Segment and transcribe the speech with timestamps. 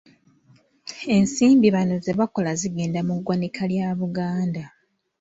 [1.15, 4.63] Ensimbi bano ze bakola zigenda mu ggwanika lya Buganda.